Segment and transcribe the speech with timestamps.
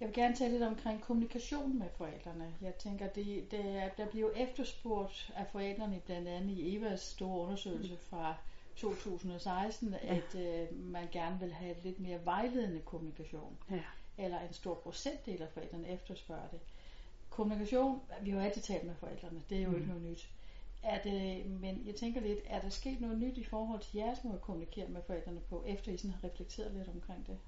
[0.00, 2.54] Jeg vil gerne tale lidt omkring kommunikation med forældrene.
[2.60, 7.00] Jeg tænker, det, det er, der bliver jo efterspurgt af forældrene, blandt andet i Evas
[7.00, 8.34] store undersøgelse fra
[8.76, 13.58] 2016, at øh, man gerne vil have lidt mere vejledende kommunikation.
[13.70, 13.82] Ja.
[14.18, 16.60] Eller en stor procentdel af forældrene efterspørger det.
[17.30, 19.74] Kommunikation, vi har jo altid talt med forældrene, det er jo mm.
[19.74, 20.28] ikke noget nyt.
[20.82, 24.24] Er det, men jeg tænker lidt, er der sket noget nyt i forhold til jeres
[24.24, 27.38] måde at kommunikere med forældrene på, efter I sådan har reflekteret lidt omkring det?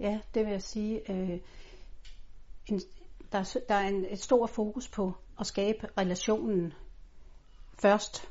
[0.00, 1.10] Ja, det vil jeg sige.
[1.12, 1.40] Øh,
[2.66, 2.80] en,
[3.32, 6.72] der, er, der er en, et stort fokus på at skabe relationen
[7.78, 8.28] først,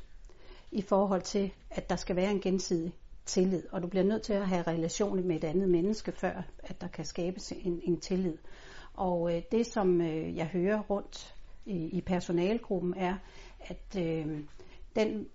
[0.72, 2.92] i forhold til, at der skal være en gensidig
[3.24, 3.62] tillid.
[3.72, 6.88] Og du bliver nødt til at have relationer med et andet menneske, før at der
[6.88, 8.38] kan skabes en, en tillid.
[8.94, 11.34] Og øh, det, som øh, jeg hører rundt
[11.66, 13.16] i, i personalgruppen, er,
[13.60, 14.40] at øh,
[14.96, 15.28] den,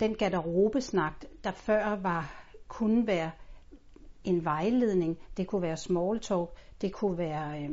[0.00, 3.30] den garderobesnak, der før var, kunne være
[4.28, 6.48] en vejledning, det kunne være small talk,
[6.80, 7.70] det kunne være øh,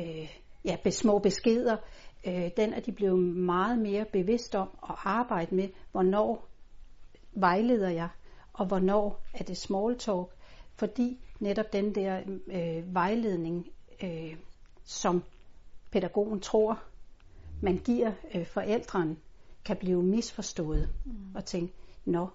[0.00, 0.28] øh,
[0.64, 1.76] ja, små beskeder,
[2.26, 6.48] øh, den er de blevet meget mere bevidst om at arbejde med, hvornår
[7.32, 8.08] vejleder jeg,
[8.52, 10.28] og hvornår er det small talk,
[10.74, 13.66] fordi netop den der øh, vejledning,
[14.02, 14.36] øh,
[14.84, 15.22] som
[15.90, 16.82] pædagogen tror,
[17.62, 19.16] man giver øh, forældrene,
[19.64, 20.88] kan blive misforstået.
[21.04, 21.34] Mm.
[21.34, 22.28] og tænke, nå,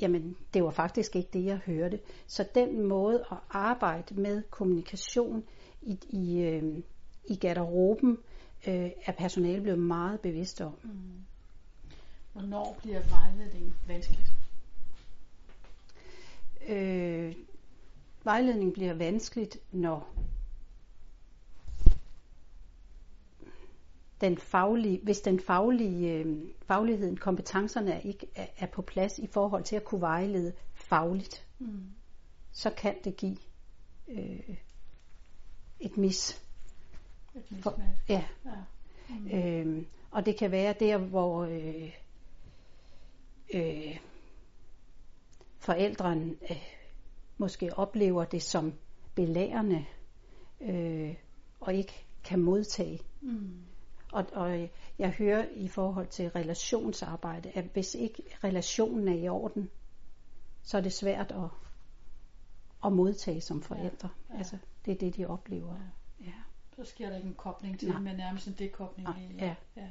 [0.00, 2.00] jamen det var faktisk ikke det, jeg hørte.
[2.26, 5.44] Så den måde at arbejde med kommunikation
[5.82, 6.82] i, i, øh,
[7.24, 8.18] i garderoben,
[8.66, 10.74] øh, er personalet blevet meget bevidst om.
[10.82, 11.24] Mm.
[12.32, 14.32] Hvornår bliver vejledning vanskeligt?
[16.68, 17.34] Øh,
[18.24, 20.14] vejledning bliver vanskeligt, når
[24.20, 29.64] den faglige, hvis den faglige, øh, fagligheden, kompetencerne ikke er, er på plads i forhold
[29.64, 31.90] til at kunne vejlede fagligt, mm.
[32.52, 33.36] så kan det give
[34.08, 34.56] øh,
[35.80, 36.42] et mis.
[37.34, 38.24] Et For, ja.
[38.44, 38.50] ja.
[39.08, 39.30] Mm.
[39.30, 41.92] Øh, og det kan være der, hvor øh,
[43.54, 43.98] øh,
[45.58, 46.56] forældrene øh,
[47.38, 48.72] måske oplever det som
[49.14, 49.84] belærende
[50.60, 51.14] øh,
[51.60, 53.00] og ikke kan modtage.
[53.20, 53.64] Mm.
[54.14, 59.70] Og, og jeg hører i forhold til relationsarbejde, at hvis ikke relationen er i orden,
[60.62, 61.48] så er det svært at,
[62.84, 64.08] at modtage som forældre.
[64.28, 64.38] Ja, ja.
[64.38, 65.74] Altså, det er det, de oplever.
[66.20, 66.26] Ja.
[66.26, 66.32] Ja.
[66.76, 68.00] Så sker der ikke en kobling til, Nej.
[68.00, 69.08] men nærmest en dekobling.
[69.08, 69.54] Nej, ja.
[69.76, 69.82] ja.